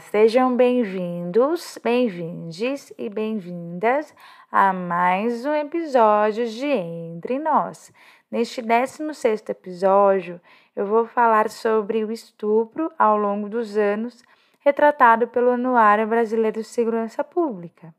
sejam 0.00 0.56
bem-vindos, 0.56 1.78
bem-vindes 1.84 2.92
e 2.96 3.08
bem-vindas 3.10 4.14
a 4.50 4.72
mais 4.72 5.44
um 5.44 5.52
episódio 5.52 6.46
de 6.48 6.66
Entre 6.66 7.38
Nós. 7.38 7.92
Neste 8.30 8.62
16 8.62 9.44
episódio, 9.48 10.40
eu 10.74 10.86
vou 10.86 11.06
falar 11.06 11.50
sobre 11.50 12.02
o 12.02 12.10
estupro 12.10 12.90
ao 12.98 13.16
longo 13.18 13.48
dos 13.48 13.76
anos, 13.76 14.24
retratado 14.60 15.28
pelo 15.28 15.50
Anuário 15.50 16.06
Brasileiro 16.06 16.60
de 16.60 16.66
Segurança 16.66 17.22
Pública. 17.22 17.94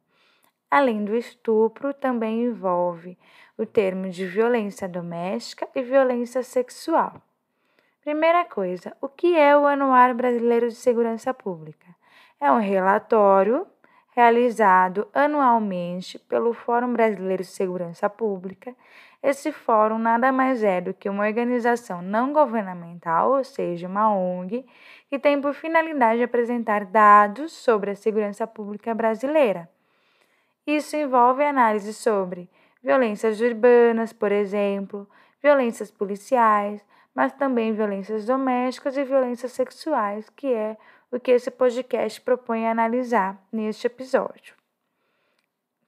Além 0.70 1.06
do 1.06 1.16
estupro, 1.16 1.94
também 1.94 2.46
envolve 2.46 3.18
o 3.58 3.66
termo 3.66 4.10
de 4.10 4.26
violência 4.26 4.88
doméstica 4.90 5.68
e 5.76 5.84
violência 5.84 6.42
sexual. 6.42 7.22
Primeira 8.02 8.44
coisa, 8.46 8.98
o 9.00 9.08
que 9.08 9.38
é 9.38 9.56
o 9.56 9.68
Anuário 9.68 10.16
Brasileiro 10.16 10.68
de 10.68 10.76
Segurança 10.76 11.32
Pública? 11.36 11.91
É 12.42 12.52
um 12.52 12.58
relatório 12.58 13.68
realizado 14.16 15.08
anualmente 15.14 16.18
pelo 16.18 16.54
Fórum 16.54 16.92
Brasileiro 16.92 17.44
de 17.44 17.50
Segurança 17.50 18.10
Pública. 18.10 18.76
Esse 19.22 19.52
fórum 19.52 20.00
nada 20.00 20.32
mais 20.32 20.64
é 20.64 20.82
do 20.82 20.92
que 20.92 21.08
uma 21.08 21.24
organização 21.28 22.02
não 22.02 22.34
governamental, 22.34 23.34
ou 23.34 23.44
seja, 23.44 23.88
uma 23.88 24.12
ONG, 24.12 24.66
que 25.08 25.20
tem 25.20 25.40
por 25.40 25.54
finalidade 25.54 26.24
apresentar 26.24 26.84
dados 26.84 27.52
sobre 27.52 27.92
a 27.92 27.96
segurança 27.96 28.48
pública 28.48 28.96
brasileira. 28.96 29.70
Isso 30.66 30.96
envolve 30.96 31.44
análise 31.44 31.94
sobre 31.94 32.50
violências 32.82 33.40
urbanas, 33.40 34.12
por 34.12 34.32
exemplo, 34.32 35.08
violências 35.44 35.92
policiais, 35.92 36.84
mas 37.14 37.34
também 37.34 37.72
violências 37.72 38.26
domésticas 38.26 38.98
e 38.98 39.04
violências 39.04 39.52
sexuais, 39.52 40.28
que 40.30 40.52
é 40.52 40.76
o 41.12 41.20
que 41.20 41.32
esse 41.32 41.52
podcast 41.52 42.22
propõe 42.22 42.68
analisar 42.68 43.38
neste 43.52 43.86
episódio. 43.88 44.56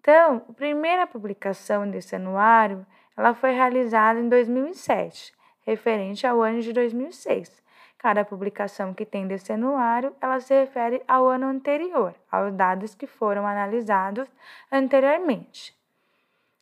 Então, 0.01 0.43
a 0.49 0.53
primeira 0.53 1.07
publicação 1.07 1.89
desse 1.89 2.15
anuário, 2.17 2.85
ela 3.15 3.33
foi 3.33 3.51
realizada 3.51 4.19
em 4.19 4.27
2007, 4.27 5.33
referente 5.61 6.27
ao 6.27 6.41
ano 6.41 6.61
de 6.61 6.73
2006. 6.73 7.63
Cada 7.97 8.25
publicação 8.25 8.93
que 8.93 9.05
tem 9.05 9.25
desse 9.25 9.53
anuário, 9.53 10.13
ela 10.19 10.41
se 10.41 10.53
refere 10.53 11.01
ao 11.07 11.25
ano 11.25 11.45
anterior, 11.45 12.13
aos 12.29 12.53
dados 12.53 12.93
que 12.93 13.07
foram 13.07 13.47
analisados 13.47 14.27
anteriormente. 14.69 15.73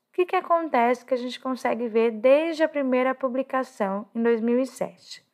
O 0.09 0.13
que, 0.13 0.25
que 0.25 0.35
acontece 0.35 1.03
que 1.03 1.15
a 1.15 1.17
gente 1.17 1.39
consegue 1.39 1.87
ver 1.87 2.11
desde 2.11 2.61
a 2.61 2.69
primeira 2.69 3.15
publicação 3.15 4.05
em 4.13 4.21
2007? 4.21 5.30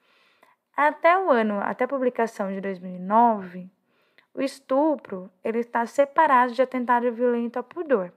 Até 0.77 1.17
o 1.17 1.31
ano, 1.31 1.59
até 1.59 1.85
a 1.85 1.87
publicação 1.87 2.53
de 2.53 2.61
2009, 2.61 3.67
o 4.31 4.43
estupro 4.43 5.27
ele 5.43 5.57
está 5.57 5.83
separado 5.87 6.53
de 6.53 6.61
atentado 6.61 7.11
violento 7.11 7.57
ao 7.57 7.63
pudor. 7.63 8.13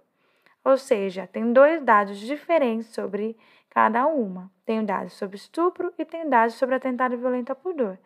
Ou 0.62 0.76
seja, 0.76 1.26
tem 1.26 1.54
dois 1.54 1.82
dados 1.82 2.18
diferentes 2.18 2.88
sobre 2.88 3.34
cada 3.70 4.06
uma. 4.06 4.52
Tem 4.66 4.84
dados 4.84 5.14
sobre 5.14 5.36
estupro 5.36 5.90
e 5.96 6.04
tem 6.04 6.28
dados 6.28 6.56
sobre 6.56 6.74
atentado 6.74 7.16
violento 7.16 7.48
ao 7.48 7.56
pudor. 7.56 7.98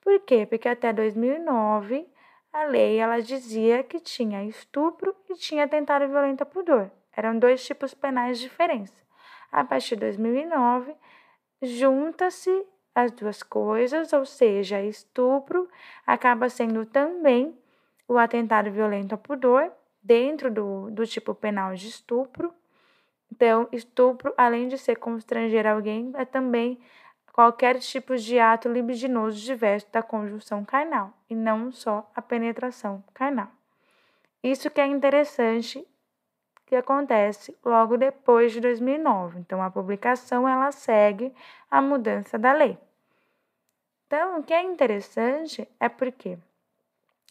Por 0.00 0.18
quê? 0.22 0.46
Porque 0.46 0.68
até 0.68 0.92
2009 0.92 2.04
a 2.52 2.64
lei 2.64 2.98
ela 2.98 3.22
dizia 3.22 3.84
que 3.84 4.00
tinha 4.00 4.44
estupro 4.44 5.14
e 5.30 5.34
tinha 5.34 5.62
atentado 5.62 6.08
violento 6.08 6.40
ao 6.40 6.48
pudor. 6.48 6.90
Eram 7.16 7.38
dois 7.38 7.64
tipos 7.64 7.94
penais 7.94 8.40
diferentes. 8.40 8.92
A 9.52 9.62
partir 9.62 9.94
de 9.94 10.00
2009, 10.00 10.92
junta-se 11.62 12.66
as 12.94 13.10
duas 13.12 13.42
coisas, 13.42 14.12
ou 14.12 14.24
seja, 14.24 14.82
estupro 14.82 15.68
acaba 16.06 16.48
sendo 16.48 16.84
também 16.84 17.56
o 18.06 18.18
atentado 18.18 18.70
violento 18.70 19.12
ao 19.12 19.18
pudor, 19.18 19.72
dentro 20.02 20.50
do, 20.50 20.90
do 20.90 21.06
tipo 21.06 21.34
penal 21.34 21.74
de 21.74 21.88
estupro. 21.88 22.52
Então, 23.30 23.68
estupro, 23.72 24.34
além 24.36 24.68
de 24.68 24.76
ser 24.76 24.96
constranger 24.96 25.66
alguém, 25.66 26.12
é 26.16 26.24
também 26.24 26.78
qualquer 27.32 27.78
tipo 27.78 28.16
de 28.16 28.38
ato 28.38 28.68
libidinoso 28.68 29.38
diverso 29.38 29.86
da 29.90 30.02
conjunção 30.02 30.64
carnal, 30.64 31.14
e 31.30 31.34
não 31.34 31.72
só 31.72 32.10
a 32.14 32.20
penetração 32.20 33.02
carnal. 33.14 33.48
Isso 34.42 34.70
que 34.70 34.80
é 34.80 34.86
interessante 34.86 35.86
que 36.72 36.76
acontece 36.76 37.54
logo 37.62 37.98
depois 37.98 38.50
de 38.50 38.58
2009. 38.58 39.40
Então, 39.40 39.62
a 39.62 39.70
publicação 39.70 40.48
ela 40.48 40.72
segue 40.72 41.30
a 41.70 41.82
mudança 41.82 42.38
da 42.38 42.50
lei. 42.54 42.78
Então, 44.06 44.40
o 44.40 44.42
que 44.42 44.54
é 44.54 44.62
interessante 44.62 45.68
é 45.78 45.90
porque 45.90 46.38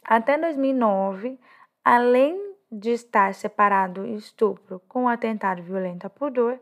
até 0.03 0.38
2009, 0.38 1.40
além 1.84 2.53
de 2.72 2.91
estar 2.91 3.34
separado 3.34 4.06
estupro 4.06 4.80
com 4.88 5.09
atentado 5.09 5.63
violento 5.63 6.06
a 6.06 6.09
pudor, 6.12 6.59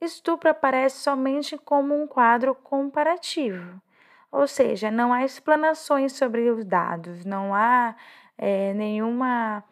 estupro 0.00 0.48
aparece 0.48 1.00
somente 1.00 1.58
como 1.58 1.92
um 1.92 2.06
quadro 2.06 2.54
comparativo, 2.54 3.82
ou 4.30 4.46
seja, 4.46 4.92
não 4.92 5.12
há 5.12 5.24
explanações 5.24 6.12
sobre 6.12 6.48
os 6.48 6.64
dados, 6.64 7.24
não 7.24 7.52
há 7.52 7.96
é, 8.38 8.72
nenhuma 8.74 9.64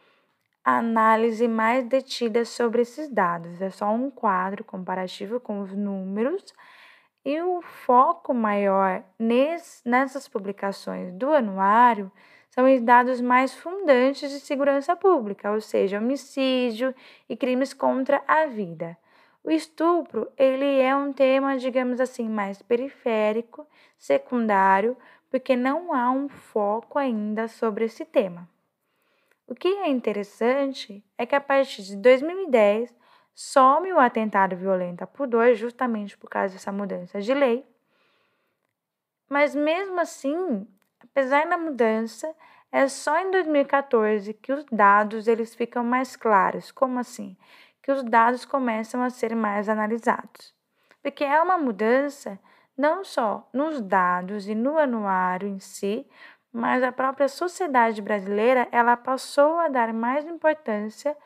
análise 0.64 1.46
mais 1.48 1.84
detida 1.84 2.44
sobre 2.44 2.82
esses 2.82 3.08
dados. 3.08 3.60
É 3.60 3.70
só 3.70 3.90
um 3.90 4.10
quadro 4.10 4.64
comparativo 4.64 5.40
com 5.40 5.60
os 5.60 5.72
números 5.72 6.54
e 7.24 7.40
o 7.42 7.60
foco 7.60 8.32
maior 8.32 9.02
nessas 9.18 10.26
publicações 10.26 11.12
do 11.12 11.30
anuário 11.30 12.10
são 12.50 12.72
os 12.72 12.80
dados 12.80 13.20
mais 13.20 13.54
fundantes 13.54 14.30
de 14.30 14.40
segurança 14.40 14.96
pública, 14.96 15.52
ou 15.52 15.60
seja, 15.60 15.98
homicídio 15.98 16.94
e 17.28 17.36
crimes 17.36 17.72
contra 17.72 18.22
a 18.26 18.46
vida. 18.46 18.96
O 19.44 19.50
estupro, 19.50 20.30
ele 20.36 20.80
é 20.80 20.94
um 20.94 21.12
tema, 21.12 21.56
digamos 21.56 22.00
assim, 22.00 22.28
mais 22.28 22.60
periférico, 22.60 23.66
secundário, 23.96 24.96
porque 25.30 25.56
não 25.56 25.94
há 25.94 26.10
um 26.10 26.28
foco 26.28 26.98
ainda 26.98 27.48
sobre 27.48 27.84
esse 27.84 28.04
tema. 28.04 28.48
O 29.50 29.54
que 29.56 29.66
é 29.66 29.88
interessante 29.88 31.04
é 31.18 31.26
que 31.26 31.34
a 31.34 31.40
partir 31.40 31.82
de 31.82 31.96
2010 31.96 32.94
some 33.34 33.92
o 33.92 33.98
atentado 33.98 34.54
violento 34.54 35.02
a 35.02 35.08
pudor, 35.08 35.56
justamente 35.56 36.16
por 36.16 36.30
causa 36.30 36.54
dessa 36.54 36.70
mudança 36.70 37.20
de 37.20 37.34
lei. 37.34 37.66
Mas 39.28 39.52
mesmo 39.52 39.98
assim, 39.98 40.68
apesar 41.02 41.48
da 41.48 41.58
mudança, 41.58 42.32
é 42.70 42.86
só 42.86 43.18
em 43.18 43.32
2014 43.32 44.32
que 44.34 44.52
os 44.52 44.64
dados 44.70 45.26
eles 45.26 45.52
ficam 45.52 45.82
mais 45.82 46.14
claros. 46.14 46.70
Como 46.70 47.00
assim? 47.00 47.36
Que 47.82 47.90
os 47.90 48.04
dados 48.04 48.44
começam 48.44 49.02
a 49.02 49.10
ser 49.10 49.34
mais 49.34 49.68
analisados. 49.68 50.54
Porque 51.02 51.24
é 51.24 51.42
uma 51.42 51.58
mudança 51.58 52.38
não 52.78 53.02
só 53.02 53.48
nos 53.52 53.80
dados 53.80 54.46
e 54.46 54.54
no 54.54 54.78
anuário 54.78 55.48
em 55.48 55.58
si, 55.58 56.06
mas 56.52 56.82
a 56.82 56.92
própria 56.92 57.28
sociedade 57.28 58.02
brasileira 58.02 58.68
ela 58.72 58.96
passou 58.96 59.58
a 59.58 59.68
dar 59.68 59.92
mais 59.92 60.26
importância 60.26 61.16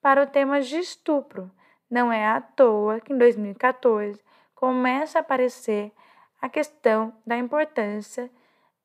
para 0.00 0.22
o 0.22 0.26
tema 0.26 0.60
de 0.60 0.78
estupro. 0.78 1.50
Não 1.90 2.12
é 2.12 2.26
à 2.26 2.40
toa 2.40 3.00
que 3.00 3.12
em 3.12 3.18
2014 3.18 4.20
começa 4.54 5.18
a 5.18 5.20
aparecer 5.20 5.92
a 6.40 6.48
questão 6.48 7.14
da 7.26 7.36
importância 7.36 8.30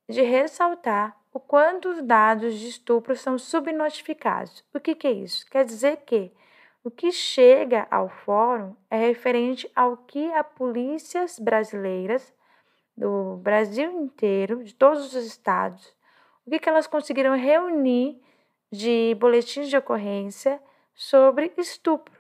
de 0.08 0.22
ressaltar 0.22 1.18
o 1.34 1.40
quanto 1.40 1.90
os 1.90 2.02
dados 2.02 2.58
de 2.58 2.68
estupro 2.68 3.16
são 3.16 3.38
subnotificados. 3.38 4.64
O 4.74 4.80
que, 4.80 4.96
que 4.96 5.08
é 5.08 5.12
isso? 5.12 5.46
Quer 5.50 5.66
dizer 5.66 5.98
que 5.98 6.32
o 6.84 6.90
que 6.90 7.12
chega 7.12 7.86
ao 7.92 8.10
fórum 8.10 8.76
é 8.90 8.98
referente 8.98 9.70
ao 9.76 9.98
que 9.98 10.32
as 10.34 10.48
polícias 10.56 11.38
brasileiras 11.38 12.34
do 12.98 13.38
Brasil 13.38 13.92
inteiro, 14.02 14.64
de 14.64 14.74
todos 14.74 15.14
os 15.14 15.26
estados, 15.26 15.96
o 16.46 16.50
que, 16.50 16.60
que 16.60 16.68
elas 16.68 16.88
conseguiram 16.88 17.38
reunir 17.38 18.20
de 18.72 19.16
boletins 19.20 19.70
de 19.70 19.78
ocorrência 19.78 20.60
sobre 20.94 21.54
estupro. 21.58 22.18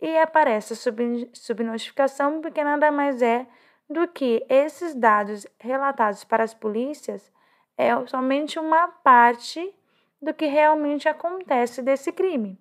E 0.00 0.18
aparece 0.18 0.74
a 0.74 0.76
sub, 0.76 1.30
subnotificação 1.32 2.40
porque 2.40 2.62
nada 2.62 2.92
mais 2.92 3.22
é 3.22 3.46
do 3.88 4.06
que 4.06 4.44
esses 4.48 4.94
dados 4.94 5.46
relatados 5.58 6.22
para 6.22 6.44
as 6.44 6.52
polícias 6.54 7.32
é 7.76 7.90
somente 8.06 8.58
uma 8.58 8.88
parte 8.88 9.74
do 10.20 10.34
que 10.34 10.46
realmente 10.46 11.08
acontece 11.08 11.80
desse 11.80 12.12
crime. 12.12 12.58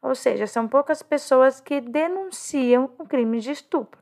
Ou 0.00 0.14
seja, 0.14 0.46
são 0.46 0.66
poucas 0.66 1.02
pessoas 1.02 1.60
que 1.60 1.80
denunciam 1.80 2.90
o 2.98 3.06
crime 3.06 3.40
de 3.40 3.52
estupro. 3.52 4.01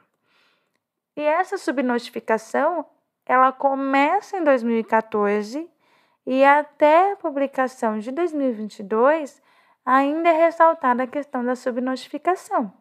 E 1.21 1.23
essa 1.23 1.59
subnotificação, 1.59 2.87
ela 3.27 3.53
começa 3.53 4.39
em 4.39 4.43
2014 4.43 5.69
e 6.27 6.43
até 6.43 7.13
a 7.13 7.17
publicação 7.17 7.99
de 7.99 8.11
2022 8.11 9.43
ainda 9.85 10.31
é 10.31 10.33
ressaltada 10.33 11.03
a 11.03 11.07
questão 11.07 11.45
da 11.45 11.55
subnotificação. 11.55 12.73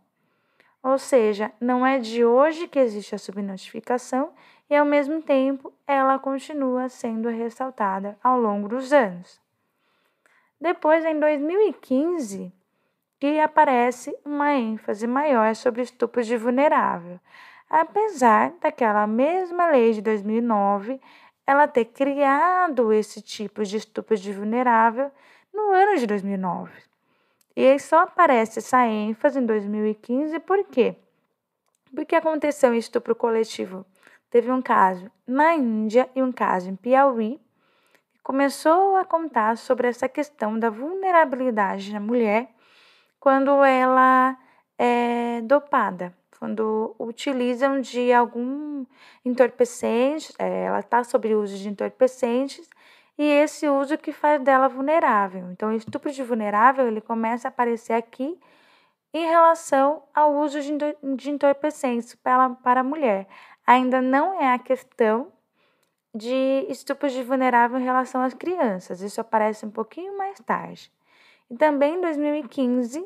Ou 0.81 0.97
seja, 0.97 1.51
não 1.59 1.85
é 1.85 1.99
de 1.99 2.23
hoje 2.23 2.69
que 2.69 2.79
existe 2.79 3.13
a 3.13 3.17
subnotificação 3.17 4.31
e, 4.69 4.75
ao 4.77 4.85
mesmo 4.85 5.21
tempo, 5.21 5.73
ela 5.85 6.17
continua 6.17 6.87
sendo 6.87 7.27
ressaltada 7.27 8.17
ao 8.23 8.39
longo 8.39 8.69
dos 8.69 8.93
anos. 8.93 9.37
Depois, 10.61 11.03
em 11.03 11.19
2015, 11.19 12.53
que 13.19 13.37
aparece 13.41 14.17
uma 14.23 14.53
ênfase 14.53 15.05
maior 15.05 15.53
sobre 15.55 15.81
estupro 15.81 16.23
de 16.23 16.37
vulnerável, 16.37 17.19
apesar 17.69 18.53
daquela 18.59 19.05
mesma 19.05 19.67
lei 19.67 19.93
de 19.93 20.01
2009 20.01 20.99
ela 21.45 21.67
ter 21.67 21.85
criado 21.85 22.91
esse 22.91 23.21
tipo 23.21 23.63
de 23.63 23.77
estupro 23.77 24.15
de 24.15 24.31
vulnerável 24.33 25.11
no 25.53 25.71
ano 25.71 25.97
de 25.97 26.05
2009. 26.05 26.71
E 27.55 27.67
aí 27.67 27.79
só 27.79 28.03
aparece 28.03 28.59
essa 28.59 28.85
ênfase 28.85 29.39
em 29.39 29.45
2015 29.45 30.39
por 30.39 30.63
quê? 30.65 30.95
Porque 31.93 32.15
aconteceu 32.15 32.71
um 32.71 32.75
estupro 32.75 33.15
coletivo. 33.15 33.85
Teve 34.29 34.51
um 34.51 34.61
caso 34.61 35.11
na 35.25 35.55
Índia 35.55 36.07
e 36.15 36.21
um 36.21 36.31
caso 36.31 36.69
em 36.69 36.75
Piauí. 36.75 37.41
Começou 38.21 38.95
a 38.95 39.03
contar 39.03 39.57
sobre 39.57 39.87
essa 39.87 40.07
questão 40.07 40.57
da 40.59 40.69
vulnerabilidade 40.69 41.91
da 41.91 41.99
mulher 41.99 42.47
quando 43.19 43.63
ela 43.63 44.37
é 44.77 45.41
dopada 45.41 46.18
quando 46.39 46.95
utilizam 46.97 47.81
de 47.81 48.13
algum 48.13 48.85
entorpecente, 49.25 50.33
é, 50.39 50.63
ela 50.63 50.79
está 50.79 51.03
sobre 51.03 51.35
o 51.35 51.41
uso 51.41 51.57
de 51.57 51.67
entorpecentes 51.67 52.69
e 53.17 53.23
esse 53.23 53.67
uso 53.67 53.97
que 53.97 54.13
faz 54.13 54.41
dela 54.41 54.69
vulnerável. 54.69 55.51
Então, 55.51 55.69
o 55.69 55.75
estupro 55.75 56.09
de 56.09 56.23
vulnerável 56.23 56.87
ele 56.87 57.01
começa 57.01 57.47
a 57.47 57.49
aparecer 57.49 57.91
aqui 57.91 58.39
em 59.13 59.25
relação 59.25 60.03
ao 60.13 60.33
uso 60.33 60.59
de 60.61 61.29
entorpecentes 61.29 62.15
para, 62.15 62.51
para 62.51 62.79
a 62.79 62.83
mulher. 62.83 63.27
Ainda 63.67 64.01
não 64.01 64.39
é 64.39 64.53
a 64.53 64.59
questão 64.59 65.33
de 66.15 66.65
estupro 66.69 67.09
de 67.09 67.21
vulnerável 67.21 67.77
em 67.77 67.83
relação 67.83 68.21
às 68.21 68.33
crianças. 68.33 69.01
Isso 69.01 69.19
aparece 69.19 69.65
um 69.65 69.71
pouquinho 69.71 70.17
mais 70.17 70.39
tarde. 70.39 70.89
E 71.49 71.57
também 71.57 71.95
em 71.95 72.01
2015 72.01 73.05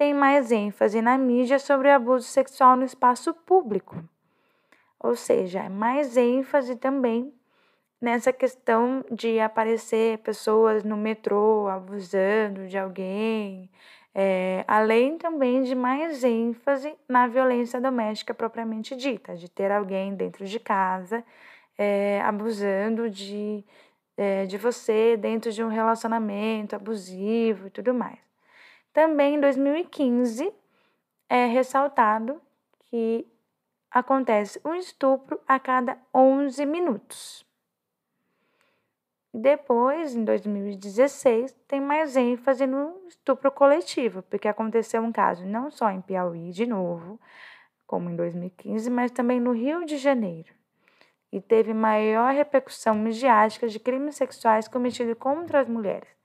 tem 0.00 0.14
mais 0.14 0.50
ênfase 0.50 1.02
na 1.02 1.18
mídia 1.18 1.58
sobre 1.58 1.88
o 1.88 1.92
abuso 1.94 2.26
sexual 2.26 2.74
no 2.74 2.86
espaço 2.86 3.34
público. 3.34 4.02
Ou 4.98 5.14
seja, 5.14 5.60
é 5.64 5.68
mais 5.68 6.16
ênfase 6.16 6.74
também 6.74 7.30
nessa 8.00 8.32
questão 8.32 9.04
de 9.12 9.38
aparecer 9.38 10.16
pessoas 10.20 10.84
no 10.84 10.96
metrô 10.96 11.68
abusando 11.68 12.66
de 12.66 12.78
alguém, 12.78 13.70
é, 14.14 14.64
além 14.66 15.18
também 15.18 15.64
de 15.64 15.74
mais 15.74 16.24
ênfase 16.24 16.96
na 17.06 17.26
violência 17.26 17.78
doméstica 17.78 18.32
propriamente 18.32 18.96
dita, 18.96 19.36
de 19.36 19.50
ter 19.50 19.70
alguém 19.70 20.14
dentro 20.14 20.46
de 20.46 20.58
casa 20.58 21.22
é, 21.76 22.22
abusando 22.22 23.10
de, 23.10 23.62
é, 24.16 24.46
de 24.46 24.56
você 24.56 25.18
dentro 25.18 25.52
de 25.52 25.62
um 25.62 25.68
relacionamento 25.68 26.74
abusivo 26.74 27.66
e 27.66 27.70
tudo 27.70 27.92
mais. 27.92 28.29
Também 28.92 29.36
em 29.36 29.40
2015 29.40 30.52
é 31.28 31.46
ressaltado 31.46 32.40
que 32.86 33.26
acontece 33.90 34.60
um 34.64 34.74
estupro 34.74 35.40
a 35.46 35.60
cada 35.60 35.96
11 36.14 36.66
minutos. 36.66 37.46
Depois, 39.32 40.16
em 40.16 40.24
2016, 40.24 41.52
tem 41.68 41.80
mais 41.80 42.16
ênfase 42.16 42.66
no 42.66 43.00
estupro 43.06 43.50
coletivo, 43.52 44.22
porque 44.22 44.48
aconteceu 44.48 45.00
um 45.02 45.12
caso 45.12 45.46
não 45.46 45.70
só 45.70 45.88
em 45.90 46.00
Piauí, 46.00 46.50
de 46.50 46.66
novo, 46.66 47.18
como 47.86 48.10
em 48.10 48.16
2015, 48.16 48.90
mas 48.90 49.12
também 49.12 49.38
no 49.38 49.52
Rio 49.52 49.84
de 49.84 49.98
Janeiro. 49.98 50.52
E 51.30 51.40
teve 51.40 51.72
maior 51.72 52.34
repercussão 52.34 52.96
midiática 52.96 53.68
de 53.68 53.78
crimes 53.78 54.16
sexuais 54.16 54.66
cometidos 54.66 55.16
contra 55.16 55.60
as 55.60 55.68
mulheres. 55.68 56.19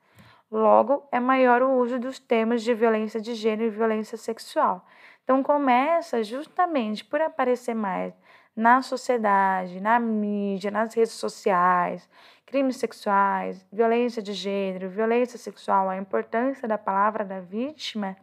Logo, 0.50 1.08
é 1.10 1.18
maior 1.18 1.60
o 1.62 1.78
uso 1.78 1.98
dos 1.98 2.18
termos 2.18 2.62
de 2.62 2.72
violência 2.72 3.20
de 3.20 3.34
gênero 3.34 3.64
e 3.64 3.70
violência 3.70 4.16
sexual. 4.16 4.86
Então, 5.24 5.42
começa 5.42 6.22
justamente 6.22 7.04
por 7.04 7.20
aparecer 7.20 7.74
mais 7.74 8.14
na 8.54 8.80
sociedade, 8.80 9.80
na 9.80 9.98
mídia, 9.98 10.70
nas 10.70 10.94
redes 10.94 11.12
sociais, 11.12 12.08
crimes 12.46 12.76
sexuais, 12.76 13.66
violência 13.72 14.22
de 14.22 14.32
gênero, 14.32 14.88
violência 14.88 15.36
sexual, 15.36 15.90
a 15.90 15.96
importância 15.96 16.68
da 16.68 16.78
palavra 16.78 17.24
da 17.24 17.40
vítima, 17.40 18.16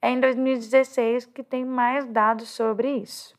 é 0.00 0.10
em 0.10 0.18
2016 0.18 1.26
que 1.26 1.44
tem 1.44 1.64
mais 1.64 2.06
dados 2.06 2.48
sobre 2.48 2.88
isso. 2.88 3.36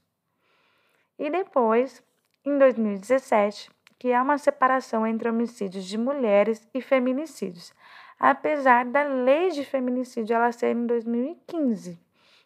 E 1.18 1.30
depois, 1.30 2.04
em 2.46 2.58
2017, 2.58 3.70
que 3.98 4.14
há 4.14 4.22
uma 4.22 4.38
separação 4.38 5.06
entre 5.06 5.30
homicídios 5.30 5.84
de 5.84 5.98
mulheres 5.98 6.66
e 6.74 6.82
feminicídios 6.82 7.74
apesar 8.20 8.86
da 8.86 9.04
lei 9.04 9.50
de 9.50 9.64
feminicídio 9.64 10.36
ela 10.36 10.52
ser 10.52 10.76
em 10.76 10.86
2015. 10.86 11.98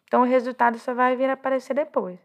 Então 0.06 0.22
o 0.22 0.24
resultado 0.24 0.78
só 0.78 0.94
vai 0.94 1.16
vir 1.16 1.28
aparecer 1.28 1.74
depois. 1.74 2.20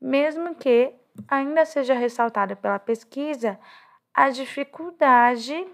Mesmo 0.00 0.54
que 0.54 0.94
ainda 1.26 1.64
seja 1.64 1.94
ressaltada 1.94 2.54
pela 2.54 2.78
pesquisa 2.78 3.58
a 4.14 4.30
dificuldade 4.30 5.66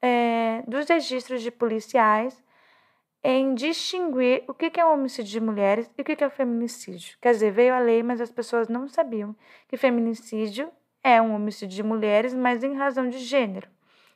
é, 0.00 0.62
dos 0.66 0.88
registros 0.88 1.42
de 1.42 1.50
policiais 1.50 2.42
em 3.22 3.54
distinguir 3.54 4.44
o 4.48 4.54
que 4.54 4.80
é 4.80 4.84
um 4.84 4.94
homicídio 4.94 5.32
de 5.32 5.40
mulheres 5.40 5.90
e 5.98 6.02
o 6.02 6.04
que 6.04 6.22
é 6.22 6.26
um 6.26 6.30
feminicídio. 6.30 7.18
Quer 7.20 7.32
dizer, 7.32 7.50
veio 7.50 7.74
a 7.74 7.80
lei, 7.80 8.02
mas 8.02 8.20
as 8.20 8.30
pessoas 8.30 8.68
não 8.68 8.88
sabiam 8.88 9.36
que 9.68 9.76
feminicídio 9.76 10.70
é 11.02 11.20
um 11.20 11.34
homicídio 11.34 11.74
de 11.74 11.82
mulheres, 11.82 12.32
mas 12.32 12.62
em 12.62 12.74
razão 12.74 13.08
de 13.08 13.18
gênero 13.18 13.68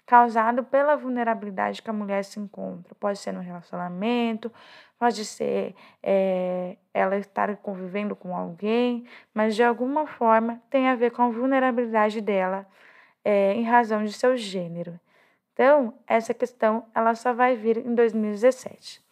causado 0.07 0.65
pela 0.65 0.97
vulnerabilidade 0.97 1.83
que 1.83 1.91
a 1.91 1.93
mulher 1.93 2.25
se 2.25 2.41
encontra. 2.41 2.95
Pode 2.97 3.19
ser 3.19 3.33
no 3.33 3.41
relacionamento, 3.41 4.53
pode 4.99 5.25
ser 5.25 5.75
é, 6.03 6.77
ela 6.93 7.17
estar 7.17 7.57
convivendo 7.59 8.15
com 8.17 8.37
alguém, 8.37 9.07
mas 9.33 9.55
de 9.55 9.63
alguma 9.63 10.07
forma 10.07 10.61
tem 10.69 10.89
a 10.89 10.95
ver 10.95 11.11
com 11.11 11.23
a 11.23 11.29
vulnerabilidade 11.29 12.21
dela 12.21 12.67
é, 13.25 13.55
em 13.55 13.65
razão 13.65 14.05
de 14.05 14.13
seu 14.13 14.37
gênero. 14.37 14.99
Então, 15.53 15.95
essa 16.07 16.33
questão 16.33 16.87
ela 16.95 17.15
só 17.15 17.33
vai 17.33 17.57
vir 17.57 17.79
em 17.79 17.95
2017. 17.95 19.03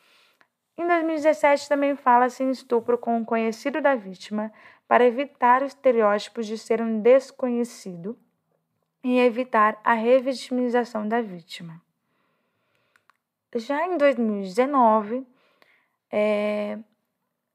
Em 0.79 0.87
2017 0.87 1.69
também 1.69 1.97
fala-se 1.97 2.43
em 2.43 2.51
estupro 2.51 2.97
com 2.97 3.21
o 3.21 3.25
conhecido 3.25 3.81
da 3.81 3.95
vítima 3.95 4.53
para 4.87 5.05
evitar 5.05 5.63
o 5.63 5.67
estereótipo 5.67 6.43
de 6.43 6.57
ser 6.57 6.81
um 6.81 7.01
desconhecido 7.01 8.19
e 9.03 9.19
evitar 9.19 9.81
a 9.85 9.95
revitimização 9.95 11.09
da 11.09 11.21
vítima. 11.21 11.81
Já 13.55 13.87
em 13.87 13.97
2019, 13.97 15.27
é, 16.11 16.79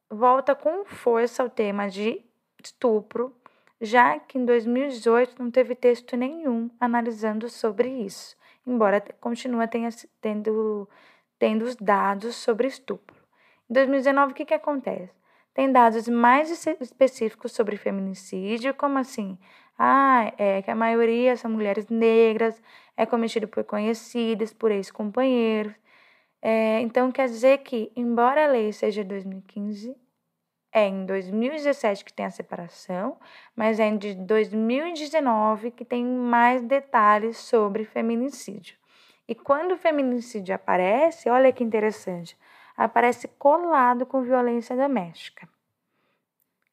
volta 0.10 0.56
com 0.56 0.86
força 0.86 1.44
ao 1.44 1.50
tema 1.50 1.88
de 1.88 2.24
estupro, 2.64 3.36
já 3.80 4.18
que 4.20 4.38
em 4.38 4.46
2018 4.46 5.42
não 5.42 5.52
teve 5.52 5.76
texto 5.76 6.16
nenhum 6.16 6.70
analisando 6.80 7.50
sobre 7.50 7.90
isso, 7.90 8.36
embora 8.66 9.02
continue 9.20 9.68
tendo, 10.22 10.90
tendo 11.38 11.64
os 11.64 11.76
dados 11.76 12.36
sobre 12.36 12.68
estupro. 12.68 13.22
Em 13.70 13.74
2019, 13.74 14.32
o 14.32 14.36
que, 14.36 14.46
que 14.46 14.54
acontece? 14.54 15.14
Tem 15.54 15.72
dados 15.72 16.08
mais 16.08 16.50
específicos 16.82 17.52
sobre 17.52 17.78
feminicídio, 17.78 18.74
como 18.74 18.98
assim? 18.98 19.38
Ah, 19.78 20.32
é 20.38 20.62
que 20.62 20.72
a 20.72 20.76
maioria 20.76 21.36
são 21.36 21.52
mulheres 21.52 21.88
negras, 21.90 22.62
é 22.96 23.06
cometido 23.06 23.48
por 23.48 23.64
conhecidas, 23.64 24.54
por 24.54 24.72
ex-companheiros. 24.72 25.74
É, 26.42 26.82
então, 26.82 27.12
quer 27.12 27.28
dizer 27.28 27.60
que, 27.60 27.92
embora 27.96 28.46
a 28.46 28.48
lei 28.48 28.72
seja 28.74 29.04
de 29.04 29.10
2015, 29.10 29.96
é 30.74 30.88
em 30.88 31.06
2017 31.06 32.04
que 32.04 32.14
tem 32.14 32.26
a 32.26 32.32
separação, 32.32 33.18
mas 33.56 33.80
é 33.80 33.86
em 33.88 33.98
2019 33.98 35.72
que 35.72 35.86
tem 35.86 36.04
mais 36.04 36.62
detalhes 36.64 37.38
sobre 37.38 37.86
feminicídio. 37.86 38.76
E 39.28 39.36
quando 39.36 39.74
o 39.74 39.78
feminicídio 39.78 40.56
aparece, 40.56 41.30
olha 41.30 41.52
que 41.52 41.64
interessante, 41.64 42.38
aparece 42.76 43.28
colado 43.28 44.06
com 44.06 44.22
violência 44.24 44.76
doméstica. 44.76 45.48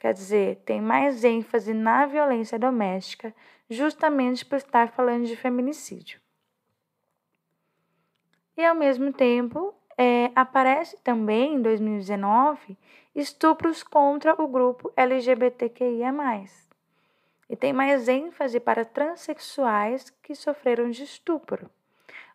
Quer 0.01 0.15
dizer, 0.15 0.57
tem 0.65 0.81
mais 0.81 1.25
ênfase 1.25 1.75
na 1.75 2.07
violência 2.07 2.59
doméstica, 2.59 3.35
justamente 3.69 4.47
por 4.47 4.57
estar 4.57 4.89
falando 4.89 5.27
de 5.27 5.37
feminicídio. 5.37 6.19
E 8.57 8.65
ao 8.65 8.75
mesmo 8.75 9.13
tempo, 9.13 9.75
é, 9.99 10.31
aparece 10.35 10.97
também 11.03 11.57
em 11.57 11.61
2019 11.61 12.79
estupros 13.15 13.83
contra 13.83 14.43
o 14.43 14.49
grupo 14.49 14.91
LGBTQIA. 14.97 16.15
E 17.51 17.55
tem 17.55 17.75
mais 17.75 18.09
ênfase 18.09 18.59
para 18.59 18.87
transexuais 18.87 20.09
que 20.23 20.35
sofreram 20.35 20.89
de 20.89 21.03
estupro, 21.03 21.71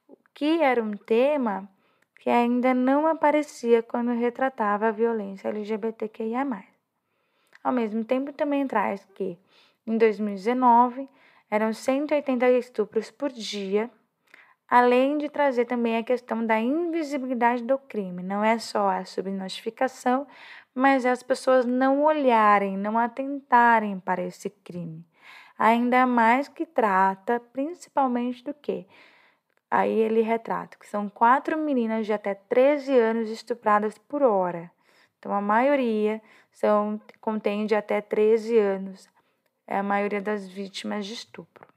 o 0.07 0.15
que 0.35 0.61
era 0.61 0.83
um 0.83 0.95
tema 0.95 1.67
que 2.19 2.29
ainda 2.29 2.75
não 2.75 3.07
aparecia 3.07 3.81
quando 3.81 4.11
retratava 4.11 4.89
a 4.89 4.91
violência 4.91 5.49
LGBTQIA. 5.49 6.74
Ao 7.65 7.73
mesmo 7.73 8.03
tempo, 8.05 8.31
também 8.31 8.67
traz 8.67 9.03
que 9.15 9.39
Em 9.87 9.97
2019, 9.97 11.09
eram 11.49 11.73
180 11.73 12.47
estupros 12.51 13.09
por 13.09 13.31
dia, 13.31 13.89
além 14.69 15.17
de 15.17 15.29
trazer 15.29 15.65
também 15.65 15.97
a 15.97 16.03
questão 16.03 16.45
da 16.45 16.59
invisibilidade 16.59 17.63
do 17.63 17.79
crime. 17.79 18.21
Não 18.21 18.43
é 18.43 18.59
só 18.59 18.89
a 18.89 19.03
subnotificação, 19.03 20.27
mas 20.75 21.05
é 21.05 21.09
as 21.09 21.23
pessoas 21.23 21.65
não 21.65 22.03
olharem, 22.03 22.77
não 22.77 22.99
atentarem 22.99 23.99
para 23.99 24.21
esse 24.21 24.49
crime. 24.49 25.03
Ainda 25.57 26.05
mais 26.05 26.47
que 26.47 26.67
trata 26.67 27.39
principalmente 27.39 28.43
do 28.43 28.53
que? 28.53 28.87
Aí 29.71 29.91
ele 29.91 30.21
retrata 30.21 30.77
que 30.77 30.87
são 30.87 31.09
quatro 31.09 31.57
meninas 31.57 32.05
de 32.05 32.13
até 32.13 32.35
13 32.35 32.95
anos 32.97 33.29
estupradas 33.29 33.97
por 33.97 34.21
hora. 34.21 34.71
Então 35.25 35.33
a 35.33 35.41
maioria 35.41 36.21
são 36.51 37.01
contém 37.19 37.65
de 37.65 37.73
até 37.73 37.99
13 37.99 38.59
anos 38.59 39.09
é 39.65 39.75
a 39.75 39.81
maioria 39.81 40.21
das 40.21 40.47
vítimas 40.47 41.03
de 41.07 41.15
estupro. 41.15 41.67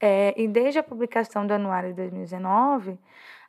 É, 0.00 0.34
e 0.36 0.48
desde 0.48 0.80
a 0.80 0.82
publicação 0.82 1.46
do 1.46 1.54
Anuário 1.54 1.90
de 1.90 1.94
2019, 1.94 2.98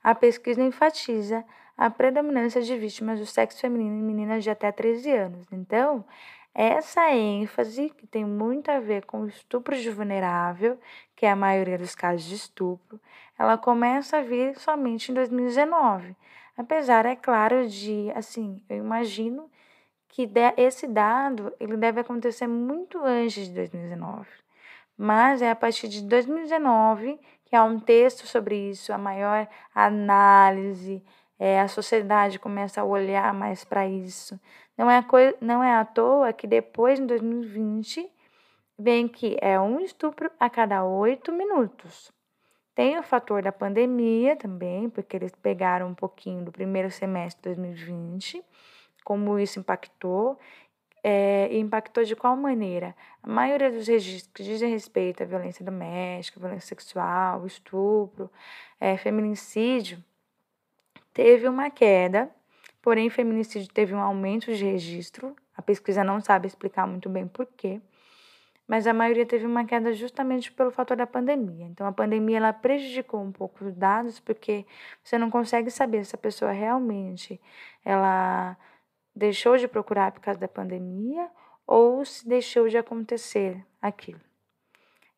a 0.03 0.13
pesquisa 0.13 0.61
enfatiza 0.61 1.43
a 1.75 1.89
predominância 1.89 2.61
de 2.61 2.77
vítimas 2.77 3.17
do 3.17 3.25
sexo 3.25 3.59
feminino 3.59 3.95
em 3.95 4.03
meninas 4.03 4.43
de 4.43 4.51
até 4.51 4.71
13 4.71 5.11
anos. 5.11 5.47
Então, 5.51 6.05
essa 6.53 7.11
ênfase, 7.11 7.89
que 7.89 8.05
tem 8.05 8.23
muito 8.23 8.69
a 8.69 8.79
ver 8.79 9.05
com 9.05 9.21
o 9.21 9.27
estupro 9.27 9.75
de 9.75 9.89
vulnerável, 9.89 10.79
que 11.15 11.25
é 11.25 11.31
a 11.31 11.35
maioria 11.35 11.79
dos 11.79 11.95
casos 11.95 12.27
de 12.27 12.35
estupro, 12.35 13.01
ela 13.39 13.57
começa 13.57 14.19
a 14.19 14.21
vir 14.21 14.55
somente 14.59 15.11
em 15.11 15.15
2019. 15.15 16.15
Apesar, 16.57 17.05
é 17.05 17.15
claro, 17.15 17.67
de, 17.67 18.11
assim, 18.15 18.63
eu 18.67 18.77
imagino 18.77 19.49
que 20.09 20.27
esse 20.57 20.87
dado 20.87 21.53
ele 21.59 21.77
deve 21.77 22.01
acontecer 22.01 22.47
muito 22.47 22.99
antes 23.03 23.47
de 23.47 23.53
2019. 23.53 24.27
Mas 24.97 25.41
é 25.43 25.51
a 25.51 25.55
partir 25.55 25.87
de 25.87 26.01
2019 26.01 27.19
que 27.45 27.55
há 27.55 27.63
um 27.63 27.79
texto 27.79 28.25
sobre 28.25 28.71
isso, 28.71 28.91
a 28.91 28.97
maior 28.97 29.47
análise, 29.73 31.03
é, 31.39 31.61
a 31.61 31.67
sociedade 31.67 32.39
começa 32.39 32.81
a 32.81 32.83
olhar 32.83 33.31
mais 33.33 33.63
para 33.63 33.87
isso. 33.87 34.39
Não 34.75 34.89
é, 34.89 35.05
não 35.39 35.63
é 35.63 35.75
à 35.75 35.85
toa 35.85 36.33
que 36.33 36.47
depois, 36.47 36.99
em 36.99 37.05
2020, 37.05 38.09
vem 38.77 39.07
que 39.07 39.37
é 39.41 39.59
um 39.59 39.79
estupro 39.79 40.31
a 40.39 40.49
cada 40.49 40.83
oito 40.83 41.31
minutos. 41.31 42.11
Tem 42.77 42.99
o 42.99 43.01
fator 43.01 43.41
da 43.41 43.51
pandemia 43.51 44.35
também, 44.35 44.87
porque 44.87 45.17
eles 45.17 45.33
pegaram 45.41 45.87
um 45.87 45.95
pouquinho 45.95 46.45
do 46.45 46.51
primeiro 46.51 46.91
semestre 46.91 47.49
de 47.49 47.55
2020 47.55 48.45
como 49.03 49.39
isso 49.39 49.57
impactou 49.57 50.37
é, 51.03 51.57
impactou 51.57 52.03
de 52.03 52.15
qual 52.15 52.35
maneira? 52.35 52.95
A 53.23 53.27
maioria 53.27 53.71
dos 53.71 53.87
registros 53.87 54.31
que 54.31 54.43
dizem 54.43 54.69
respeito 54.69 55.23
à 55.23 55.25
violência 55.25 55.65
doméstica, 55.65 56.39
violência 56.39 56.67
sexual, 56.67 57.47
estupro, 57.47 58.29
é, 58.79 58.95
feminicídio, 58.95 60.03
teve 61.11 61.47
uma 61.47 61.71
queda, 61.71 62.29
porém 62.79 63.09
feminicídio 63.09 63.73
teve 63.73 63.95
um 63.95 63.99
aumento 63.99 64.53
de 64.53 64.63
registro. 64.63 65.35
A 65.55 65.63
pesquisa 65.63 66.03
não 66.03 66.21
sabe 66.21 66.45
explicar 66.45 66.85
muito 66.85 67.09
bem 67.09 67.27
por 67.27 67.47
quê, 67.57 67.81
mas 68.67 68.85
a 68.85 68.93
maioria 68.93 69.25
teve 69.25 69.45
uma 69.45 69.65
queda 69.65 69.93
justamente 69.93 70.51
pelo 70.51 70.71
fator 70.71 70.97
da 70.97 71.07
pandemia. 71.07 71.65
Então 71.65 71.87
a 71.87 71.91
pandemia 71.91 72.37
ela 72.37 72.53
prejudicou 72.53 73.21
um 73.21 73.31
pouco 73.31 73.63
os 73.65 73.73
dados 73.73 74.19
porque 74.19 74.65
você 75.01 75.17
não 75.17 75.29
consegue 75.29 75.71
saber 75.71 76.03
se 76.05 76.15
a 76.15 76.19
pessoa 76.19 76.51
realmente 76.51 77.39
ela 77.85 78.57
deixou 79.15 79.57
de 79.57 79.67
procurar 79.67 80.11
por 80.11 80.19
causa 80.19 80.39
da 80.39 80.47
pandemia 80.47 81.29
ou 81.65 82.03
se 82.03 82.27
deixou 82.27 82.67
de 82.67 82.77
acontecer 82.77 83.65
aquilo. 83.81 84.21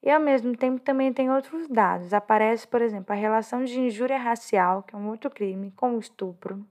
E 0.01 0.09
ao 0.09 0.19
mesmo 0.19 0.55
tempo 0.55 0.79
também 0.79 1.11
tem 1.11 1.29
outros 1.29 1.67
dados. 1.67 2.13
Aparece, 2.13 2.67
por 2.67 2.81
exemplo, 2.81 3.11
a 3.11 3.17
relação 3.17 3.65
de 3.65 3.79
injúria 3.79 4.17
racial, 4.17 4.83
que 4.83 4.95
é 4.95 4.97
um 4.97 5.09
outro 5.09 5.29
crime, 5.29 5.71
com 5.75 5.95
o 5.95 5.99
estupro. 5.99 6.65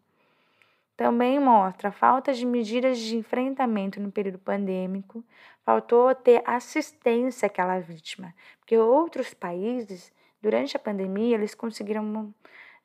Também 0.99 1.39
mostra 1.39 1.93
falta 1.93 2.35
de 2.35 2.45
medidas 2.45 2.99
de 2.99 3.17
enfrentamento 3.17 4.01
no 4.01 4.11
período 4.11 4.37
pandêmico, 4.37 5.25
faltou 5.65 6.13
ter 6.13 6.43
assistência 6.45 7.47
àquela 7.47 7.79
vítima, 7.79 8.35
porque 8.59 8.77
outros 8.77 9.33
países, 9.33 10.13
durante 10.43 10.77
a 10.77 10.81
pandemia, 10.81 11.37
eles 11.37 11.55
conseguiram 11.55 12.35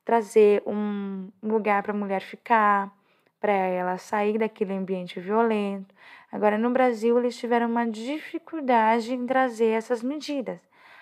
trazer 0.04 0.62
um 0.64 1.28
lugar 1.42 1.82
para 1.82 1.90
a 1.90 1.96
mulher 1.96 2.20
ficar, 2.20 2.96
para 3.40 3.52
ela 3.52 3.98
sair 3.98 4.38
daquele 4.38 4.74
ambiente 4.74 5.18
violento. 5.18 5.92
Agora, 6.30 6.56
no 6.56 6.70
Brasil, 6.70 7.18
eles 7.18 7.36
tiveram 7.36 7.66
uma 7.68 7.84
dificuldade 7.84 9.12
em 9.12 9.26
trazer 9.26 9.70
essas 9.70 10.04
medidas. 10.04 10.60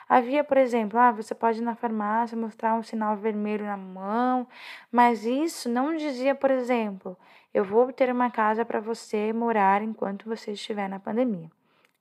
Havia, 0.08 0.44
por 0.44 0.56
exemplo, 0.56 0.98
ah, 0.98 1.10
você 1.10 1.34
pode 1.34 1.58
ir 1.60 1.62
na 1.62 1.74
farmácia 1.74 2.36
mostrar 2.36 2.74
um 2.74 2.82
sinal 2.82 3.16
vermelho 3.16 3.64
na 3.64 3.76
mão, 3.76 4.46
mas 4.90 5.24
isso 5.24 5.68
não 5.68 5.96
dizia, 5.96 6.34
por 6.34 6.50
exemplo, 6.50 7.16
eu 7.54 7.64
vou 7.64 7.92
ter 7.92 8.10
uma 8.10 8.30
casa 8.30 8.64
para 8.64 8.80
você 8.80 9.32
morar 9.32 9.82
enquanto 9.82 10.28
você 10.28 10.52
estiver 10.52 10.88
na 10.88 10.98
pandemia. 10.98 11.50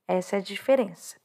Essa 0.06 0.36
é 0.36 0.38
a 0.38 0.42
diferença. 0.42 1.16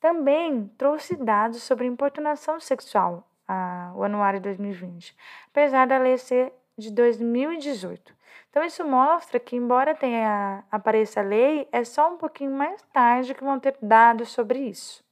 Também 0.00 0.68
trouxe 0.78 1.16
dados 1.16 1.62
sobre 1.62 1.86
importunação 1.86 2.60
sexual, 2.60 3.28
a, 3.46 3.92
o 3.96 4.04
anuário 4.04 4.40
2020, 4.40 5.16
apesar 5.48 5.86
da 5.86 5.98
lei 5.98 6.16
ser 6.18 6.52
de 6.76 6.92
2018. 6.92 8.16
Então, 8.50 8.64
isso 8.64 8.84
mostra 8.84 9.40
que, 9.40 9.56
embora 9.56 9.94
tenha 9.94 10.64
apareça 10.70 11.20
a 11.20 11.24
lei, 11.24 11.68
é 11.72 11.84
só 11.84 12.12
um 12.12 12.16
pouquinho 12.16 12.52
mais 12.52 12.80
tarde 12.92 13.34
que 13.34 13.44
vão 13.44 13.58
ter 13.58 13.76
dados 13.82 14.28
sobre 14.30 14.60
isso. 14.60 15.04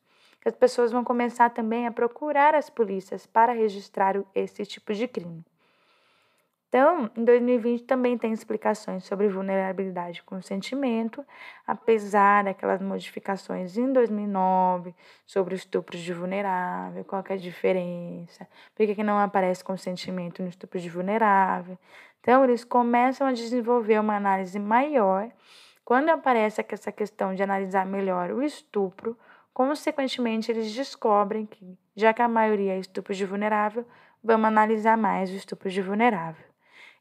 As 0.46 0.54
pessoas 0.54 0.92
vão 0.92 1.02
começar 1.02 1.50
também 1.50 1.88
a 1.88 1.90
procurar 1.90 2.54
as 2.54 2.70
polícias 2.70 3.26
para 3.26 3.52
registrar 3.52 4.14
esse 4.32 4.64
tipo 4.64 4.94
de 4.94 5.08
crime. 5.08 5.44
Então, 6.68 7.10
em 7.16 7.24
2020 7.24 7.82
também 7.82 8.16
tem 8.16 8.32
explicações 8.32 9.02
sobre 9.04 9.26
vulnerabilidade 9.28 10.20
e 10.20 10.22
consentimento, 10.22 11.26
apesar 11.66 12.44
daquelas 12.44 12.80
modificações 12.80 13.76
em 13.76 13.92
2009 13.92 14.94
sobre 15.26 15.56
estupro 15.56 15.98
de 15.98 16.12
vulnerável, 16.12 17.04
qual 17.04 17.24
é 17.28 17.32
a 17.32 17.36
diferença, 17.36 18.46
por 18.72 18.86
que, 18.86 18.94
que 18.94 19.02
não 19.02 19.18
aparece 19.18 19.64
consentimento 19.64 20.42
no 20.42 20.48
estupro 20.48 20.78
de 20.78 20.88
vulnerável. 20.88 21.76
Então, 22.20 22.44
eles 22.44 22.62
começam 22.62 23.26
a 23.26 23.32
desenvolver 23.32 23.98
uma 23.98 24.14
análise 24.14 24.60
maior. 24.60 25.28
Quando 25.84 26.10
aparece 26.10 26.64
essa 26.68 26.92
questão 26.92 27.34
de 27.34 27.42
analisar 27.42 27.84
melhor 27.84 28.30
o 28.30 28.42
estupro, 28.42 29.16
consequentemente, 29.56 30.52
eles 30.52 30.70
descobrem 30.70 31.46
que, 31.46 31.78
já 31.96 32.12
que 32.12 32.20
a 32.20 32.28
maioria 32.28 32.74
é 32.74 32.78
estupro 32.78 33.14
de 33.14 33.24
vulnerável, 33.24 33.86
vamos 34.22 34.48
analisar 34.48 34.98
mais 34.98 35.30
o 35.30 35.34
estupro 35.34 35.70
de 35.70 35.80
vulnerável. 35.80 36.44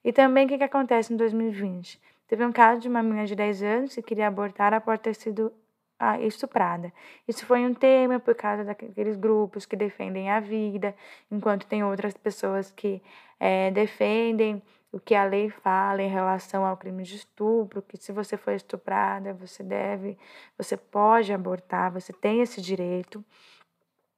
E 0.01 0.13
também 0.13 0.45
o 0.45 0.47
que, 0.47 0.57
que 0.59 0.63
acontece 0.63 1.13
em 1.13 1.17
2020? 1.17 1.99
Teve 2.29 2.45
um 2.45 2.53
caso 2.53 2.79
de 2.79 2.87
uma 2.87 3.03
menina 3.03 3.25
de 3.25 3.35
10 3.35 3.61
anos 3.61 3.95
que 3.95 4.01
queria 4.01 4.27
abortar 4.27 4.73
após 4.73 4.97
ter 5.01 5.13
sido 5.15 5.51
ah, 5.99 6.17
estuprada. 6.21 6.93
Isso 7.27 7.45
foi 7.45 7.59
um 7.65 7.73
tema 7.73 8.21
por 8.21 8.35
causa 8.35 8.63
daqueles 8.63 9.17
grupos 9.17 9.65
que 9.65 9.75
defendem 9.75 10.29
a 10.29 10.39
vida, 10.39 10.95
enquanto 11.29 11.67
tem 11.67 11.83
outras 11.83 12.13
pessoas 12.13 12.71
que 12.71 13.01
é, 13.37 13.69
defendem 13.69 14.63
o 14.95 14.99
que 15.01 15.13
a 15.13 15.25
lei 15.25 15.49
fala 15.49 16.01
em 16.01 16.07
relação 16.07 16.65
ao 16.65 16.77
crime 16.77 17.03
de 17.03 17.17
estupro, 17.17 17.81
que 17.81 17.97
se 17.97 18.13
você 18.13 18.37
for 18.37 18.51
estuprada, 18.51 19.33
você 19.33 19.61
deve, 19.61 20.17
você 20.57 20.77
pode 20.77 21.33
abortar, 21.33 21.91
você 21.91 22.13
tem 22.13 22.39
esse 22.39 22.61
direito. 22.61 23.21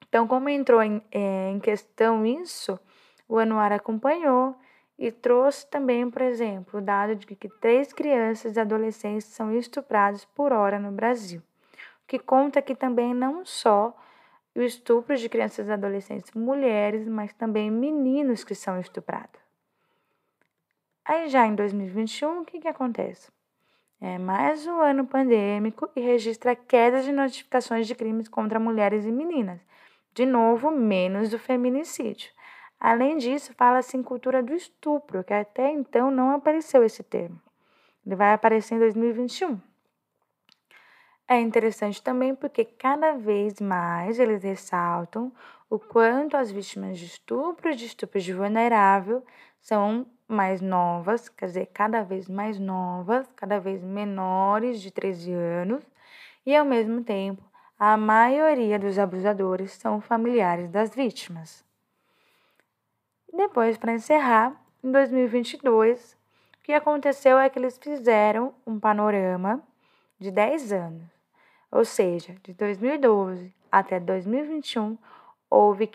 Então, 0.08 0.28
como 0.28 0.48
entrou 0.50 0.84
em, 0.84 1.02
é, 1.12 1.50
em 1.50 1.60
questão 1.60 2.24
isso, 2.24 2.80
o 3.28 3.40
anuário 3.40 3.76
acompanhou 3.76 4.56
e 5.00 5.12
trouxe 5.12 5.66
também, 5.66 6.08
por 6.12 6.22
exemplo, 6.22 6.80
o 6.80 6.84
dado 6.84 7.16
de 7.16 7.26
que 7.26 7.50
três 7.50 7.92
crianças 7.92 8.56
e 8.56 8.60
adolescentes 8.60 9.26
são 9.26 9.52
estuprados 9.52 10.26
por 10.26 10.54
hora 10.54 10.78
no 10.78 10.92
Brasil, 10.92 11.42
o 12.04 12.08
que 12.08 12.20
conta 12.20 12.62
que 12.62 12.76
também 12.76 13.16
não 13.16 13.44
só 13.44 13.98
o 14.56 14.62
estupro 14.62 15.18
de 15.18 15.28
crianças 15.28 15.68
e 15.68 15.72
adolescentes 15.72 16.32
mulheres, 16.34 17.08
mas 17.08 17.34
também 17.34 17.72
meninos 17.72 18.44
que 18.44 18.54
são 18.54 18.80
estuprados. 18.80 19.47
Aí 21.08 21.30
já 21.30 21.48
em 21.48 21.56
2021, 21.56 22.42
o 22.42 22.46
que, 22.46 22.60
que 22.60 22.68
acontece? 22.68 23.32
É 24.02 24.18
mais 24.18 24.68
um 24.68 24.82
ano 24.82 25.08
pandêmico 25.08 25.90
e 25.96 26.02
registra 26.02 26.54
quedas 26.54 27.06
de 27.06 27.14
notificações 27.14 27.88
de 27.88 27.96
crimes 27.96 28.28
contra 28.28 28.60
mulheres 28.60 29.06
e 29.06 29.12
meninas. 29.12 29.62
De 30.14 30.26
novo, 30.26 30.70
menos 30.70 31.30
do 31.30 31.40
feminicídio. 31.40 32.30
Além 32.78 33.16
disso, 33.16 33.54
fala-se 33.54 33.96
em 33.96 34.04
cultura 34.04 34.44
do 34.44 34.54
estupro, 34.54 35.24
que 35.24 35.34
até 35.34 35.72
então 35.72 36.12
não 36.12 36.32
apareceu 36.32 36.84
esse 36.84 37.02
termo. 37.04 37.42
Ele 38.06 38.18
vai 38.18 38.34
aparecer 38.34 38.76
em 38.76 38.80
2021. 38.80 39.62
É 41.26 41.40
interessante 41.40 42.04
também 42.04 42.36
porque 42.36 42.66
cada 42.66 43.14
vez 43.14 43.62
mais 43.62 44.20
eles 44.20 44.44
ressaltam 44.44 45.32
o 45.70 45.80
quanto 45.80 46.36
as 46.36 46.52
vítimas 46.52 47.00
de 47.00 47.06
estupro 47.06 47.72
e 47.72 47.76
de 47.76 47.86
estupro 47.86 48.20
de 48.20 48.34
vulnerável 48.34 49.24
são 49.62 50.06
mais 50.28 50.62
novas, 50.62 51.30
quer 51.30 51.46
dizer, 51.46 51.68
cada 51.68 52.04
vez 52.04 52.28
mais 52.28 52.60
novas, 52.60 53.28
cada 53.36 53.60
vez 53.60 53.84
menores 53.84 54.82
de 54.82 54.92
13 54.92 55.32
anos, 55.32 55.84
e, 56.46 56.56
ao 56.56 56.66
mesmo 56.66 57.04
tempo, 57.04 57.44
a 57.80 57.96
maioria 57.96 58.80
dos 58.80 58.98
abusadores 58.98 59.72
são 59.74 60.02
familiares 60.02 60.70
das 60.70 60.94
vítimas. 60.94 61.64
Depois, 63.32 63.78
para 63.78 63.94
encerrar, 63.94 64.60
em 64.84 64.92
2022, 64.92 66.14
o 66.14 66.64
que 66.64 66.74
aconteceu 66.74 67.38
é 67.38 67.50
que 67.50 67.60
eles 67.60 67.78
fizeram 67.78 68.54
um 68.66 68.80
panorama 68.80 69.62
de 70.20 70.32
10 70.32 70.72
anos, 70.74 71.10
ou 71.72 71.86
seja, 71.86 72.36
de 72.44 72.54
2012 72.54 73.54
até 73.72 74.00
2021, 74.00 74.98
houve 75.50 75.88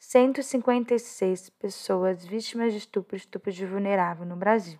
583.156 0.00 1.52
pessoas 1.58 2.24
vítimas 2.24 2.72
de 2.72 2.78
estupro 2.78 3.16
estupro 3.16 3.50
de 3.50 3.66
vulnerável 3.66 4.26
no 4.26 4.36
Brasil. 4.36 4.78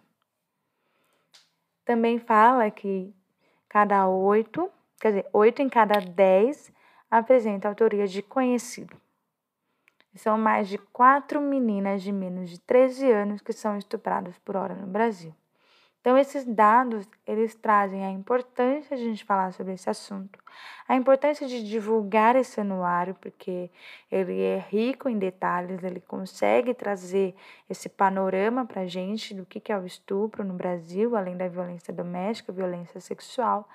Também 1.85 2.19
fala 2.19 2.71
que 2.71 3.15
cada 3.69 4.09
oito, 4.09 4.71
quer 5.01 5.09
dizer, 5.09 5.29
oito 5.33 5.63
em 5.63 5.69
cada 5.69 6.01
dez 6.01 6.73
apresenta 7.11 7.69
autoria 7.69 8.07
de 8.07 8.23
conhecido. 8.23 8.97
São 10.15 10.39
mais 10.39 10.69
de 10.69 10.79
quatro 10.79 11.41
meninas 11.41 12.03
de 12.03 12.11
menos 12.11 12.49
de 12.49 12.59
13 12.61 13.11
anos 13.11 13.43
que 13.43 13.53
são 13.53 13.77
estupradas 13.77 14.39
por 14.39 14.57
hora 14.57 14.75
no 14.75 14.87
Brasil. 14.87 15.35
Então, 16.07 16.17
esses 16.17 16.45
dados, 16.45 17.05
eles 17.27 17.57
trazem 17.57 18.07
a 18.07 18.11
importância 18.13 18.97
de 18.97 19.03
a 19.03 19.07
gente 19.07 19.25
falar 19.25 19.53
sobre 19.53 19.73
esse 19.73 19.91
assunto, 19.91 20.39
a 20.87 20.95
importância 20.95 21.49
de 21.49 21.69
divulgar 21.69 22.37
esse 22.37 22.61
anuário, 22.61 23.13
porque 23.21 23.69
ele 24.09 24.41
é 24.41 24.65
rico 24.69 25.09
em 25.09 25.19
detalhes, 25.19 25.83
ele 25.83 25.99
consegue 25.99 26.73
trazer 26.73 27.35
esse 27.69 27.89
panorama 27.89 28.65
para 28.65 28.83
a 28.83 28.87
gente 28.87 29.35
do 29.35 29.45
que 29.45 29.73
é 29.73 29.77
o 29.77 29.85
estupro 29.85 30.45
no 30.45 30.55
Brasil, 30.55 31.17
além 31.17 31.37
da 31.37 31.49
violência 31.49 31.93
doméstica, 31.93 32.53
violência 32.53 33.01
sexual. 33.01 33.69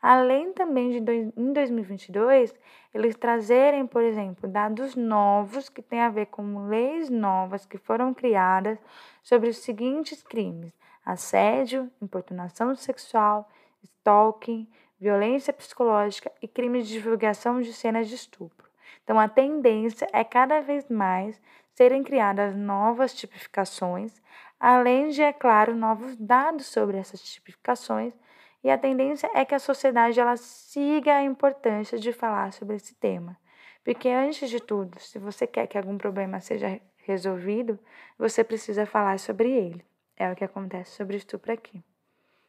Além 0.00 0.52
também 0.52 1.02
de, 1.02 1.32
em 1.36 1.52
2022, 1.52 2.54
eles 2.94 3.16
trazerem, 3.16 3.88
por 3.88 4.04
exemplo, 4.04 4.48
dados 4.48 4.94
novos 4.94 5.68
que 5.68 5.82
têm 5.82 6.00
a 6.00 6.10
ver 6.10 6.26
com 6.26 6.68
leis 6.68 7.10
novas 7.10 7.66
que 7.66 7.76
foram 7.76 8.14
criadas 8.14 8.78
sobre 9.20 9.48
os 9.48 9.56
seguintes 9.56 10.22
crimes 10.22 10.72
assédio, 11.04 11.90
importunação 12.00 12.74
sexual, 12.74 13.48
stalking, 13.82 14.68
violência 15.00 15.52
psicológica 15.52 16.30
e 16.40 16.46
crimes 16.46 16.86
de 16.86 16.94
divulgação 16.94 17.60
de 17.60 17.72
cenas 17.72 18.08
de 18.08 18.14
estupro. 18.14 18.70
Então, 19.02 19.18
a 19.18 19.28
tendência 19.28 20.08
é 20.12 20.22
cada 20.22 20.60
vez 20.60 20.88
mais 20.88 21.40
serem 21.74 22.04
criadas 22.04 22.54
novas 22.54 23.14
tipificações, 23.14 24.14
além 24.60 25.08
de, 25.08 25.22
é 25.22 25.32
claro, 25.32 25.74
novos 25.74 26.16
dados 26.16 26.66
sobre 26.66 26.98
essas 26.98 27.20
tipificações, 27.20 28.14
e 28.62 28.70
a 28.70 28.78
tendência 28.78 29.28
é 29.34 29.44
que 29.44 29.56
a 29.56 29.58
sociedade 29.58 30.20
ela 30.20 30.36
siga 30.36 31.16
a 31.16 31.22
importância 31.22 31.98
de 31.98 32.12
falar 32.12 32.52
sobre 32.52 32.76
esse 32.76 32.94
tema. 32.94 33.36
Porque, 33.84 34.08
antes 34.08 34.48
de 34.48 34.60
tudo, 34.60 35.00
se 35.00 35.18
você 35.18 35.48
quer 35.48 35.66
que 35.66 35.76
algum 35.76 35.98
problema 35.98 36.40
seja 36.40 36.80
resolvido, 36.98 37.76
você 38.16 38.44
precisa 38.44 38.86
falar 38.86 39.18
sobre 39.18 39.50
ele. 39.50 39.84
É 40.22 40.30
o 40.30 40.36
que 40.36 40.44
acontece 40.44 40.92
sobre 40.92 41.16
estupro 41.16 41.52
aqui. 41.52 41.82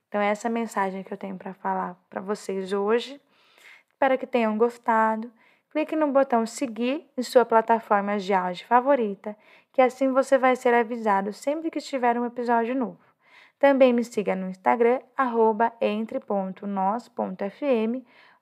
Então, 0.08 0.22
é 0.22 0.28
essa 0.28 0.48
mensagem 0.48 1.02
que 1.02 1.12
eu 1.12 1.18
tenho 1.18 1.36
para 1.40 1.56
falar 1.56 2.00
para 2.08 2.22
vocês 2.22 2.72
hoje. 2.72 3.20
Espero 3.90 4.16
que 4.16 4.28
tenham 4.28 4.56
gostado. 4.60 5.34
Clique 5.72 5.96
no 5.96 6.12
botão 6.12 6.46
seguir 6.46 7.10
em 7.18 7.24
sua 7.24 7.44
plataforma 7.44 8.20
de 8.20 8.32
áudio 8.32 8.68
favorita, 8.68 9.36
que 9.72 9.82
assim 9.82 10.12
você 10.12 10.38
vai 10.38 10.56
ser 10.56 10.72
avisado 10.72 11.34
sempre 11.34 11.72
que 11.72 11.82
tiver 11.82 12.16
um 12.16 12.28
episódio 12.28 12.76
novo. 12.76 13.00
Também 13.58 13.92
me 13.92 14.04
siga 14.04 14.36
no 14.36 14.50
Instagram, 14.50 15.00
entre.nos.fm 15.82 16.62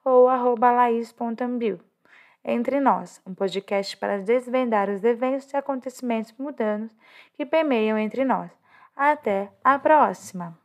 ou 0.03 0.27
arroba 0.27 0.71
laís.ambil. 0.71 1.79
Entre 2.43 2.81
Nós, 2.81 3.21
um 3.25 3.33
podcast 3.33 3.95
para 3.95 4.19
desvendar 4.19 4.89
os 4.89 5.05
eventos 5.05 5.49
e 5.53 5.55
acontecimentos 5.55 6.33
mudanos 6.37 6.93
que 7.33 7.45
permeiam 7.45 7.97
entre 7.97 8.25
nós. 8.25 8.60
Até 8.95 9.51
a 9.63 9.79
próxima! 9.79 10.60